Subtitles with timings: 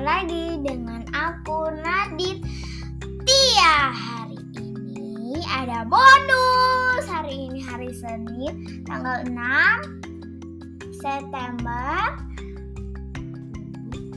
[0.00, 2.40] lagi dengan aku Nadit
[3.28, 7.04] Tia Hari ini ada bonus.
[7.04, 9.36] Hari ini hari Senin tanggal 6
[11.04, 12.16] September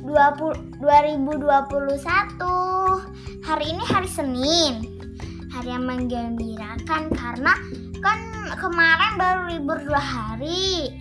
[0.07, 4.87] 20, 2021 Hari ini hari Senin.
[5.51, 7.59] Hari yang menggembirakan karena
[7.99, 8.23] kan
[8.55, 10.95] kemarin baru libur dua hari.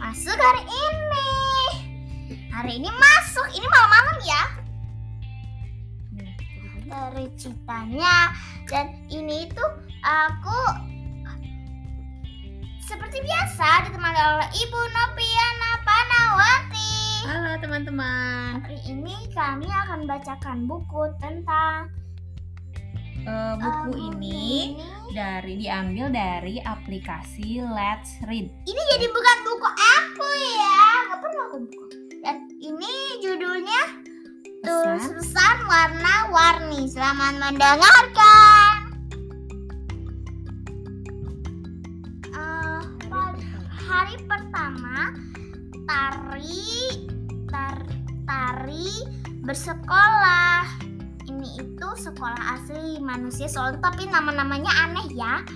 [0.00, 1.05] Masuk hari ini
[2.56, 4.42] Hari ini masuk, ini malam-malam ya.
[6.88, 8.32] Dari ceritanya.
[8.64, 10.88] Dan ini tuh aku
[12.80, 16.96] Seperti biasa ditemani oleh Ibu Nopiana Panawati.
[17.28, 18.64] Halo teman-teman.
[18.64, 21.92] Hari ini kami akan bacakan buku tentang
[23.26, 24.46] Eh, buku eh, ini
[25.12, 28.48] dari diambil dari aplikasi Let's Read.
[28.48, 30.88] Ini jadi bukan buku aku ya.
[31.10, 32.05] Gak pernah aku buku
[32.66, 33.82] ini judulnya
[34.66, 34.98] Pesan.
[34.98, 36.90] Tulisan warna-warni.
[36.90, 38.74] Selamat mendengarkan.
[43.06, 45.14] Pada hari pertama
[45.86, 46.66] Tari
[47.46, 47.78] tar,
[48.26, 48.90] Tari
[49.46, 50.66] bersekolah.
[51.30, 55.46] Ini itu sekolah asli manusia soalnya Tapi nama-namanya aneh ya.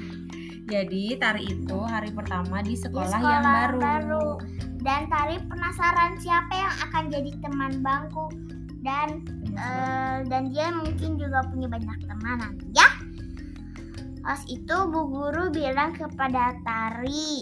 [0.71, 3.43] Jadi tari itu hari pertama di Di sekolah, yang
[3.75, 4.39] baru.
[4.81, 8.33] Dan Tari penasaran siapa yang akan jadi teman bangku
[8.81, 9.21] dan
[9.53, 12.89] eh, dan dia mungkin juga punya banyak teman nanti ya.
[14.21, 17.41] Pas itu Bu Guru bilang kepada Tari,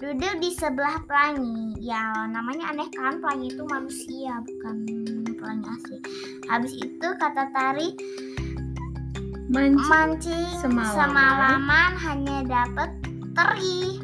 [0.00, 1.76] duduk di sebelah pelangi.
[1.80, 4.76] Ya namanya aneh kan, pelangi itu manusia bukan
[5.36, 5.98] pelangi asli.
[6.48, 7.88] Habis itu kata Tari,
[9.46, 9.78] Mancing.
[9.86, 10.96] mancing Semalaman.
[10.98, 12.90] semalaman hanya dapat
[13.38, 13.95] teri.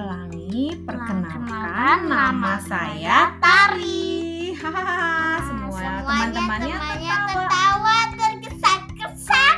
[0.00, 4.48] Pelangi, perkenalkan Perkenalkan, nama saya Tari.
[4.56, 6.72] Hahaha, Nah, semua teman-temannya temannya
[7.12, 7.28] tertawa.
[7.28, 9.56] tertawa terkesan-kesan.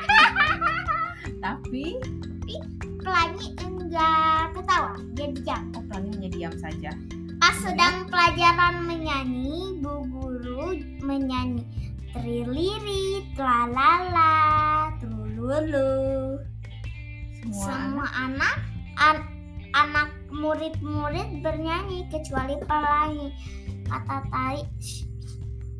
[1.39, 1.85] Tapi
[2.99, 5.63] Pelangi enggak ketawa, dia diam.
[5.75, 6.91] oh pelangi hanya diam saja.
[7.39, 11.63] Pas sedang pelajaran menyanyi, Bu Guru menyanyi
[12.11, 16.35] triliri, tlalala, trululu.
[17.39, 18.57] Semua, Semua anak
[18.99, 19.31] an-
[19.73, 23.29] anak murid-murid bernyanyi kecuali pelangi.
[23.87, 25.05] Kata Tari, "Shh,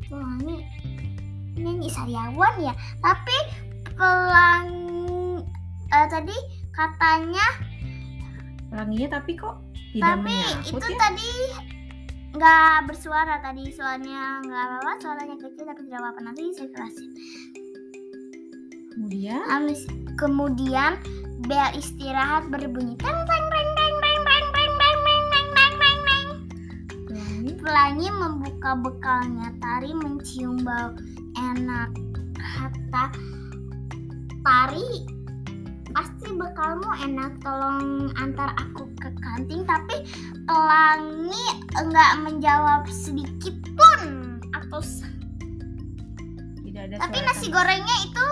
[0.07, 0.61] pelangi
[1.57, 2.73] nyanyi sariawan ya.
[3.01, 3.37] Tapi
[3.93, 5.41] pelangi
[5.93, 6.37] eh, tadi
[6.73, 7.45] katanya
[8.73, 9.61] pelanginya tapi kok
[9.93, 10.97] tidak tapi itu ya?
[10.97, 11.31] tadi
[12.33, 17.09] nggak bersuara tadi soalnya nggak apa-apa suaranya kecil tapi tidak apa-apa nanti saya jelasin
[18.93, 19.41] Kemudian
[20.17, 20.91] kemudian
[21.45, 23.17] bel istirahat berbunyi teng
[27.83, 29.51] pelangi Pelangi membuka bekalnya.
[29.59, 30.95] Tari mencium bau
[31.35, 31.91] enak
[32.39, 33.11] kata
[34.39, 35.03] Tari.
[35.91, 39.67] Pasti bekalmu enak tolong antar aku ke kantin.
[39.67, 39.99] Tapi
[40.47, 41.43] Pelangi
[41.75, 44.39] enggak menjawab sedikit pun.
[44.55, 44.79] Atau
[46.63, 48.27] tidak ada tapi nasi gorengnya itu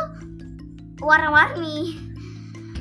[1.03, 2.00] warna-warni.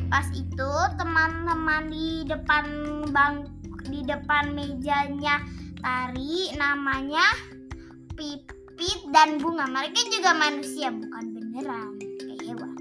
[0.06, 2.62] Pas itu teman-teman di depan
[3.10, 3.42] bang
[3.91, 5.42] di depan mejanya
[5.80, 7.26] Tari namanya
[8.16, 12.76] Pipit dan Bunga mereka juga manusia bukan beneran kayak hewan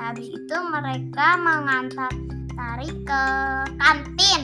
[0.00, 2.12] habis itu mereka mengantar
[2.56, 3.24] Tari ke
[3.78, 4.42] kantin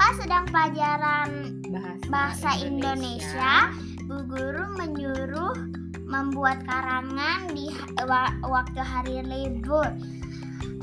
[0.00, 3.70] pas sedang pelajaran bahasa, bahasa Indonesia,
[4.10, 5.54] Bu Guru menyuruh
[6.10, 7.70] membuat karangan di
[8.42, 9.86] waktu hari libur.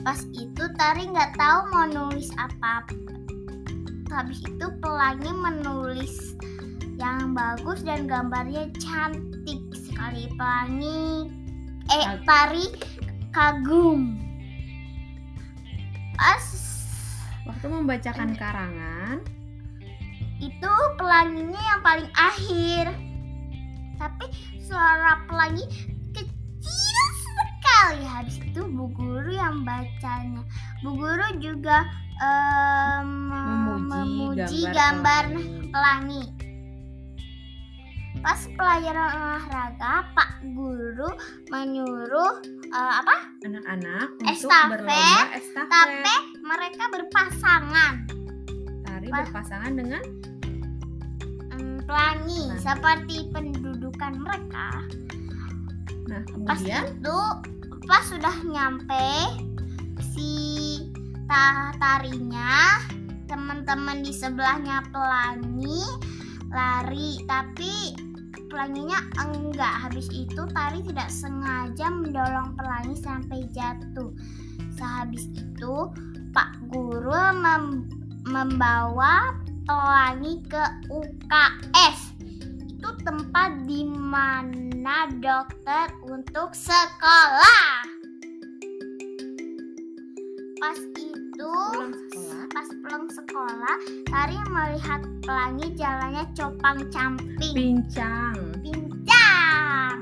[0.08, 2.88] Pas itu Tari nggak tahu mau nulis apa.
[4.08, 6.34] Habis itu Pelangi menulis
[6.98, 10.32] yang bagus dan gambarnya cantik sekali.
[10.36, 11.30] Pelangi
[11.92, 12.68] eh Tari
[13.36, 14.18] kagum.
[16.18, 16.46] Pas
[17.48, 19.24] waktu membacakan karangan
[20.38, 22.94] itu pelanginya yang paling akhir
[23.98, 24.30] tapi
[24.62, 25.66] suara pelangi
[26.14, 30.46] kecil sekali habis itu bu guru yang bacanya
[30.86, 35.26] bu guru juga em, memuji, memuji gambar, gambar
[35.70, 36.24] pelangi.
[38.18, 41.06] pas pelajaran olahraga pak guru
[41.48, 43.16] menyuruh eh, apa?
[43.42, 45.70] Anak-anak untuk Estafet, berlomba estafet.
[45.70, 47.94] tapi mereka berpasangan.
[48.84, 50.04] Tari pas- berpasangan dengan?
[51.54, 52.60] Em, pelangi Pelangi.
[52.60, 54.68] seperti pendudukan mereka.
[56.08, 56.84] Nah pas kemudian?
[56.90, 57.18] itu
[57.86, 59.08] pas sudah nyampe
[60.12, 60.30] si
[61.78, 62.82] tarinya
[63.28, 65.84] teman-teman di sebelahnya pelangi
[66.48, 67.94] lari tapi
[68.48, 69.90] pelanginya enggak.
[69.90, 74.12] Habis itu Tari tidak sengaja mendorong pelangi sampai jatuh.
[74.74, 75.92] Sehabis itu
[76.32, 77.92] Pak Guru mem-
[78.28, 79.36] membawa
[79.68, 82.16] pelangi ke UKS
[82.72, 87.77] itu tempat di mana dokter untuk sekolah
[92.58, 93.78] pas pulang sekolah
[94.10, 97.54] Tari melihat pelangi jalannya copang camping.
[97.54, 98.34] Pincang.
[98.66, 99.98] pincang.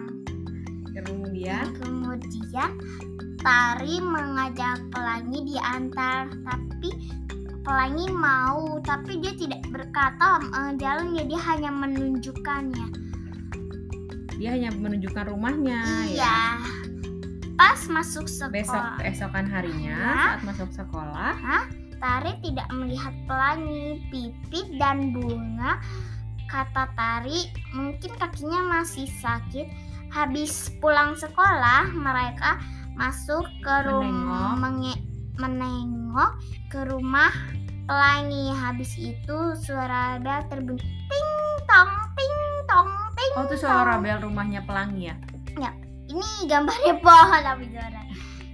[0.96, 1.76] Kemudian?
[1.76, 2.72] Kemudian
[3.44, 7.12] Tari mengajak pelangi diantar tapi
[7.68, 12.88] pelangi mau tapi dia tidak berkata eh, jalan ya dia hanya menunjukkannya.
[14.40, 16.24] Dia hanya menunjukkan rumahnya ya.
[16.24, 16.40] iya.
[17.60, 18.56] Pas masuk sekolah.
[18.56, 20.16] Besok keesokan harinya Ya.
[20.40, 21.36] saat masuk sekolah,
[21.98, 25.80] Tari tidak melihat pelangi, pipit dan bunga.
[26.46, 29.68] Kata Tari, mungkin kakinya masih sakit.
[30.10, 32.62] Habis pulang sekolah, mereka
[32.96, 34.96] masuk ke rumah Menengok.
[35.36, 36.32] menengok
[36.72, 37.34] ke rumah
[37.84, 38.56] pelangi.
[38.56, 41.30] Habis itu suara bel terbunyi ting
[41.68, 42.88] tong ting tong
[43.20, 45.16] ting oh itu suara bel rumahnya pelangi ya.
[46.06, 48.02] Ini gambarnya pohon tapi suara.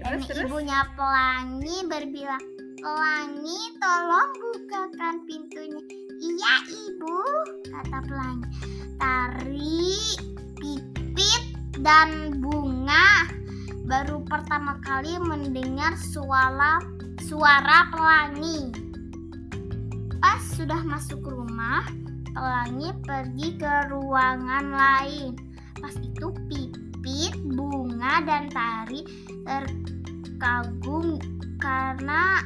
[0.02, 0.50] Dan Terus terus.
[0.50, 2.42] ibunya pelangi berbilang,
[2.82, 5.86] Pelangi tolong bukakan pintunya.
[6.18, 7.18] Iya ibu,
[7.70, 8.50] kata pelangi.
[8.98, 9.94] Tari,
[10.58, 11.44] pipit,
[11.86, 13.30] dan bunga
[13.86, 16.82] baru pertama kali mendengar suara
[17.22, 18.74] suara pelangi.
[20.18, 21.86] Pas sudah masuk rumah,
[22.34, 25.38] pelangi pergi ke ruangan lain.
[25.78, 29.06] Pas itu pipit, bunga, dan tari
[29.46, 31.22] terkagum
[31.62, 32.42] karena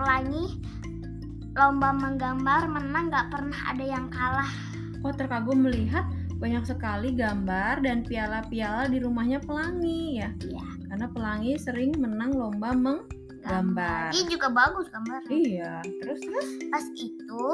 [0.00, 0.56] pelangi
[1.52, 4.48] lomba menggambar menang gak pernah ada yang kalah
[5.04, 6.08] Oh terkagum melihat
[6.40, 10.28] banyak sekali gambar dan piala-piala di rumahnya pelangi ya.
[10.40, 10.64] Iya.
[10.88, 14.12] Karena pelangi sering menang lomba menggambar.
[14.12, 15.32] Ini juga bagus gambarnya.
[15.32, 15.72] Iya.
[16.04, 16.48] Terus terus.
[16.68, 17.44] Pas itu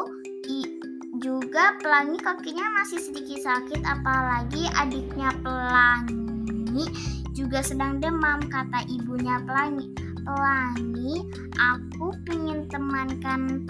[0.51, 0.75] i-
[1.23, 6.87] juga pelangi kakinya masih sedikit sakit apalagi adiknya pelangi
[7.31, 9.91] juga sedang demam kata ibunya pelangi.
[10.27, 11.23] Pelangi,
[11.55, 13.63] aku ingin temankan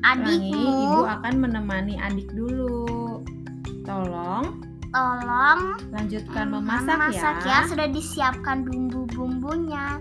[0.00, 1.04] Pelangi, ibu adikmu.
[1.04, 3.20] akan menemani adik dulu.
[3.84, 4.64] Tolong
[4.96, 7.60] Tolong lanjutkan memasak Masak ya.
[7.62, 10.00] ya, sudah disiapkan bumbu-bumbunya.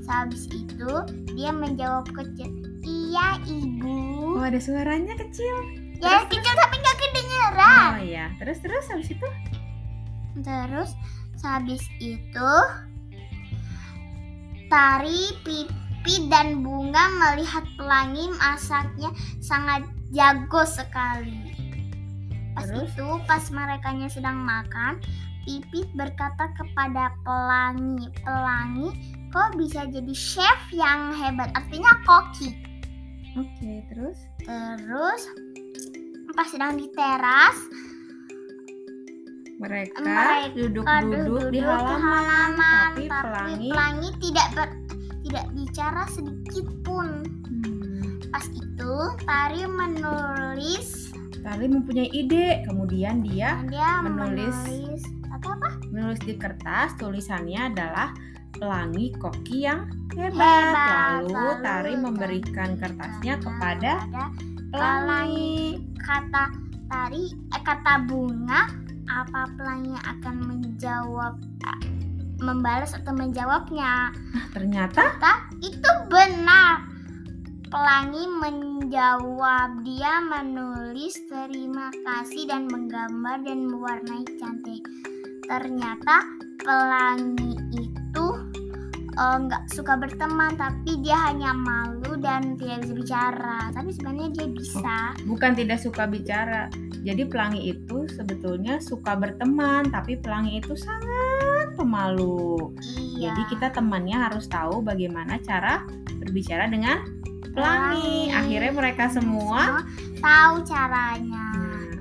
[0.00, 0.90] Sehabis itu
[1.36, 2.48] dia menjawab kecil,
[2.80, 4.34] iya ibu.
[4.40, 5.54] Oh ada suaranya kecil.
[6.00, 7.90] ya kecil tapi nggak kedengeran.
[7.92, 8.26] Oh iya.
[8.40, 9.26] Terus terus habis itu
[10.40, 10.90] Terus
[11.36, 12.50] sehabis itu
[14.70, 19.10] Tari, Pipi dan Bunga melihat pelangi masaknya
[19.42, 19.82] sangat
[20.14, 21.50] jago sekali.
[22.54, 22.86] Pas Terus?
[22.86, 25.02] itu pas mereka sedang makan,
[25.42, 28.94] Pipit berkata kepada pelangi, pelangi
[29.34, 32.54] kok bisa jadi chef yang hebat, artinya koki.
[33.38, 35.22] Oke, terus Terus
[36.30, 37.58] pas sedang di teras,
[39.60, 44.78] mereka, Mereka duduk-duduk di halaman, tapi pelangi pelangi tidak ber-
[45.20, 47.06] tidak bicara sedikit pun.
[47.44, 54.52] Hmm, Pas itu Tari menulis Tali mempunyai ide, kemudian dia dia menulis.
[54.54, 55.68] menulis atau apa?
[55.88, 58.12] menulis di kertas tulisannya adalah
[58.52, 60.36] pelangi koki yang hebat.
[60.36, 61.08] Hebat.
[61.20, 64.72] Lalu Lalu Tari Tari memberikan kertasnya kepada pelangi.
[64.72, 65.58] pelangi.
[65.96, 66.44] Kata
[66.86, 68.62] Tari eh, kata Bunga
[69.10, 71.34] apa pelangi akan menjawab
[71.66, 71.80] eh,
[72.38, 74.14] membalas atau menjawabnya?
[74.14, 76.86] Nah, ternyata Kata itu benar.
[77.70, 84.82] Pelangi menjawab dia menulis terima kasih dan menggambar dan mewarnai cantik.
[85.46, 86.26] Ternyata
[86.58, 88.26] pelangi itu
[89.14, 93.60] eh, nggak suka berteman tapi dia hanya malu dan tidak bisa bicara.
[93.70, 94.98] Tapi sebenarnya dia bisa.
[95.30, 96.66] bukan tidak suka bicara.
[97.00, 102.76] Jadi pelangi itu sebetulnya suka berteman, tapi pelangi itu sangat pemalu.
[103.16, 103.32] Iya.
[103.32, 105.84] Jadi kita temannya harus tahu bagaimana cara
[106.20, 107.00] berbicara dengan
[107.56, 108.28] pelangi.
[108.30, 108.36] Pelangi.
[108.36, 109.80] Akhirnya mereka semua
[110.20, 111.46] tahu caranya.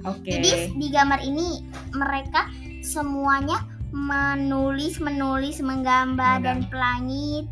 [0.04, 0.28] Nah, oke.
[0.28, 1.64] Jadi di gambar ini
[1.96, 2.52] mereka
[2.84, 3.64] semuanya
[3.96, 6.70] menulis, menulis, menggambar dan Menggambar.
[6.70, 7.48] pelangi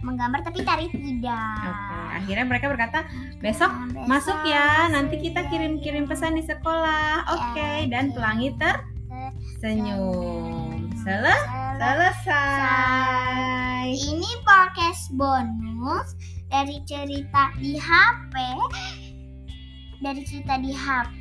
[0.00, 1.60] menggambar tapi tari tidak.
[1.60, 1.89] Oke,
[2.20, 3.08] akhirnya mereka berkata,
[3.40, 8.20] "Besok Nah, besok masuk ya, nanti kita ya." kirim-kirim pesan di sekolah." Oke, dan oke.
[8.20, 8.52] pelangi
[9.58, 10.92] tersenyum.
[11.00, 11.48] Sele-
[11.80, 12.76] Selesai.
[13.88, 16.12] Ini podcast bonus
[16.52, 18.34] dari cerita di HP
[20.00, 21.20] dari cerita di HP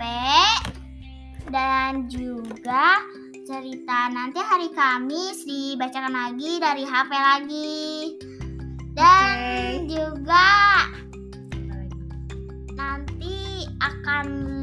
[1.51, 3.03] dan juga
[3.43, 7.79] cerita nanti hari Kamis dibacakan lagi dari HP lagi.
[8.95, 9.95] Dan Oke.
[9.95, 10.43] juga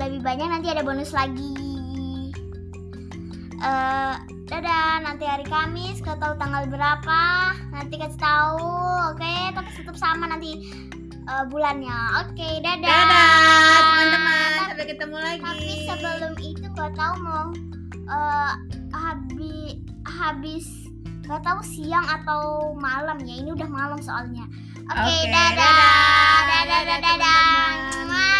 [0.06, 1.50] lebih banyak nanti ada bonus lagi.
[3.56, 4.14] Eh,
[4.46, 7.22] dadah, nanti hari Kamis gak tahu tanggal berapa,
[7.72, 8.62] nanti kasih tahu,
[9.10, 9.34] oke?
[9.50, 10.60] Tapi tetap sama nanti
[11.26, 12.48] eh, bulannya, oke?
[12.62, 12.86] dadah.
[12.86, 15.42] Dadah teman-teman, sampai ketemu lagi.
[15.42, 17.48] Tapi sebelum itu gak tahu mau
[18.06, 18.52] eh,
[18.94, 19.74] habis
[20.06, 20.66] habis
[21.26, 23.34] gak tahu siang atau malam ya.
[23.42, 24.46] Ini udah malam soalnya.
[24.86, 25.58] Oke, Oke, dadah.
[25.58, 26.38] dadah.
[26.46, 27.42] Dadah, dadah, Dadah, dadah.
[27.42, 28.35] teman-teman.